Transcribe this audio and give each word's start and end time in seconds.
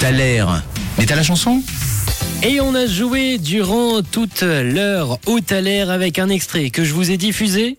T'as 0.00 0.12
l'air. 0.12 0.62
Mais 0.96 1.04
t'as 1.04 1.14
la 1.14 1.22
chanson 1.22 1.62
Et 2.42 2.58
on 2.58 2.74
a 2.74 2.86
joué 2.86 3.36
durant 3.36 4.00
toute 4.00 4.40
l'heure 4.40 5.18
au 5.26 5.40
Thaler 5.40 5.90
avec 5.90 6.18
un 6.18 6.30
extrait 6.30 6.70
que 6.70 6.84
je 6.84 6.94
vous 6.94 7.10
ai 7.10 7.18
diffusé. 7.18 7.78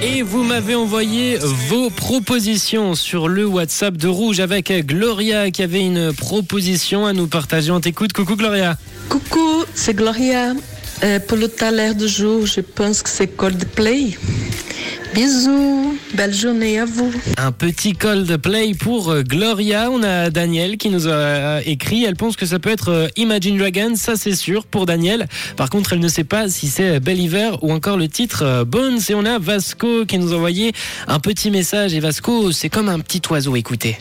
Et 0.00 0.22
vous 0.22 0.44
m'avez 0.44 0.76
envoyé 0.76 1.38
vos 1.38 1.90
propositions 1.90 2.94
sur 2.94 3.26
le 3.26 3.46
WhatsApp 3.46 3.96
de 3.96 4.06
Rouge 4.06 4.38
avec 4.38 4.70
Gloria 4.86 5.50
qui 5.50 5.62
avait 5.62 5.84
une 5.84 6.12
proposition 6.12 7.04
à 7.04 7.12
nous 7.12 7.26
partager. 7.26 7.72
On 7.72 7.80
t'écoute. 7.80 8.12
Coucou 8.12 8.36
Gloria. 8.36 8.78
Coucou, 9.08 9.64
c'est 9.74 9.94
Gloria. 9.94 10.54
Euh, 11.02 11.18
pour 11.20 11.36
le 11.36 11.48
taler 11.48 11.94
de 11.94 12.06
jour, 12.06 12.46
je 12.46 12.60
pense 12.60 13.02
que 13.02 13.10
c'est 13.10 13.26
Coldplay. 13.26 14.16
Bisous, 15.14 15.98
belle 16.14 16.34
journée 16.34 16.78
à 16.78 16.84
vous. 16.84 17.12
Un 17.38 17.52
petit 17.52 17.94
Coldplay 17.94 18.74
pour 18.74 19.10
euh, 19.10 19.22
Gloria. 19.22 19.90
On 19.90 20.02
a 20.02 20.30
Daniel 20.30 20.76
qui 20.76 20.90
nous 20.90 21.08
a 21.08 21.10
euh, 21.10 21.60
écrit. 21.64 22.04
Elle 22.04 22.16
pense 22.16 22.36
que 22.36 22.46
ça 22.46 22.58
peut 22.58 22.70
être 22.70 22.90
euh, 22.90 23.08
Imagine 23.16 23.56
Dragons, 23.56 23.96
ça 23.96 24.16
c'est 24.16 24.34
sûr 24.34 24.66
pour 24.66 24.86
Daniel. 24.86 25.26
Par 25.56 25.70
contre, 25.70 25.92
elle 25.92 26.00
ne 26.00 26.08
sait 26.08 26.24
pas 26.24 26.48
si 26.48 26.68
c'est 26.68 27.00
Believer 27.00 27.58
ou 27.62 27.72
encore 27.72 27.96
le 27.96 28.08
titre 28.08 28.64
Bones. 28.64 29.00
Et 29.08 29.14
on 29.14 29.24
a 29.24 29.38
Vasco 29.38 30.04
qui 30.06 30.18
nous 30.18 30.32
a 30.32 30.36
envoyé 30.36 30.72
un 31.06 31.20
petit 31.20 31.50
message. 31.50 31.94
Et 31.94 32.00
Vasco, 32.00 32.52
c'est 32.52 32.68
comme 32.68 32.88
un 32.88 33.00
petit 33.00 33.22
oiseau. 33.30 33.56
Écoutez. 33.56 33.98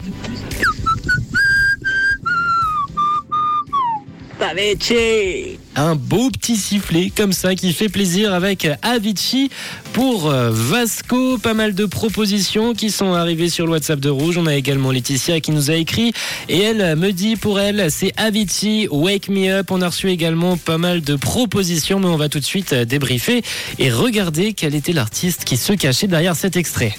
Un 5.76 5.96
beau 5.96 6.30
petit 6.30 6.56
sifflet 6.56 7.12
comme 7.16 7.34
ça 7.34 7.56
qui 7.56 7.74
fait 7.74 7.90
plaisir 7.90 8.34
avec 8.34 8.68
Avicii 8.84 9.50
pour 9.94 10.30
euh, 10.30 10.50
Vasco. 10.52 11.38
Pas 11.38 11.54
mal 11.54 11.74
de 11.74 11.86
propositions 11.86 12.74
qui 12.74 12.92
sont 12.92 13.14
arrivées 13.14 13.50
sur 13.50 13.66
le 13.66 13.72
WhatsApp 13.72 14.00
de 14.00 14.10
Rouge. 14.10 14.38
On 14.38 14.46
a 14.46 14.56
également 14.56 14.92
Laetitia 14.92 15.40
qui 15.40 15.52
nous 15.52 15.72
a 15.72 15.76
écrit 15.76 16.14
et 16.50 16.60
elle 16.60 16.96
me 16.96 17.12
dit 17.12 17.36
pour 17.36 17.60
elle 17.60 17.90
c'est 17.90 18.14
Avicii 18.18 18.88
Wake 18.90 19.30
Me 19.30 19.50
Up. 19.50 19.72
On 19.72 19.82
a 19.82 19.88
reçu 19.88 20.10
également 20.10 20.56
pas 20.56 20.78
mal 20.78 21.02
de 21.02 21.16
propositions 21.16 22.00
mais 22.00 22.08
on 22.08 22.18
va 22.18 22.30
tout 22.30 22.40
de 22.40 22.46
suite 22.46 22.74
débriefer 22.74 23.42
et 23.80 23.92
regarder 23.92 24.54
quel 24.54 24.76
était 24.76 24.94
l'artiste 24.94 25.46
qui 25.46 25.58
se 25.58 25.74
cachait 25.74 26.08
derrière 26.08 26.36
cet 26.36 26.58
extrait. 26.58 26.94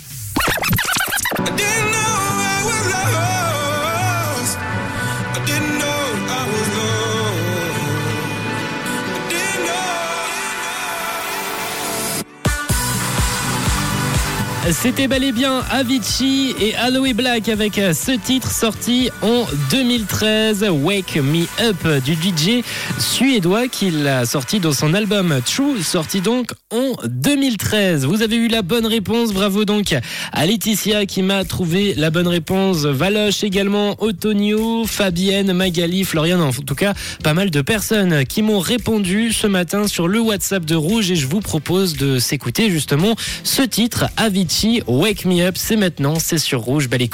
C'était 14.71 15.09
bel 15.09 15.25
et 15.25 15.33
bien 15.33 15.63
Avicii 15.71 16.55
et 16.61 16.75
Aloe 16.75 17.15
Black 17.15 17.49
avec 17.49 17.75
ce 17.77 18.13
titre 18.19 18.51
sorti 18.51 19.09
en 19.23 19.47
2013, 19.71 20.67
Wake 20.71 21.17
Me 21.17 21.47
Up 21.63 22.05
du 22.05 22.13
DJ 22.13 22.63
suédois 22.99 23.69
qu'il 23.69 24.07
a 24.07 24.27
sorti 24.27 24.61
dans 24.61 24.73
son 24.73 24.93
album 24.93 25.41
True, 25.47 25.83
sorti 25.83 26.21
donc 26.21 26.51
en 26.71 26.93
2013. 27.07 28.05
Vous 28.05 28.21
avez 28.21 28.37
eu 28.37 28.49
la 28.49 28.61
bonne 28.61 28.85
réponse, 28.85 29.33
bravo 29.33 29.65
donc 29.65 29.95
à 30.33 30.47
Laetitia 30.47 31.07
qui 31.07 31.23
m'a 31.23 31.45
trouvé 31.45 31.95
la 31.95 32.11
bonne 32.11 32.29
réponse, 32.29 32.85
Valoche 32.85 33.45
également, 33.45 33.97
Otonio, 34.03 34.85
Fabienne, 34.85 35.53
Magali, 35.55 36.05
Florian, 36.05 36.41
en 36.41 36.53
tout 36.53 36.75
cas 36.75 36.93
pas 37.23 37.33
mal 37.33 37.51
de 37.51 37.63
personnes 37.63 38.27
qui 38.27 38.43
m'ont 38.43 38.61
répondu 38.61 39.33
ce 39.33 39.47
matin 39.47 39.89
sur 39.89 40.09
le 40.09 40.21
WhatsApp 40.21 40.67
de 40.67 40.75
Rouge 40.75 41.11
et 41.11 41.17
je 41.17 41.27
vous 41.27 41.41
propose 41.41 41.97
de 41.97 42.19
s'écouter 42.19 42.71
justement 42.71 43.15
ce 43.45 43.63
titre 43.63 44.07
Wake 44.87 45.25
Me 45.25 45.41
Up, 45.47 45.57
c'est 45.57 45.77
maintenant, 45.77 46.19
c'est 46.19 46.39
sur 46.39 46.61
Rouge, 46.61 46.89
belle. 46.89 47.09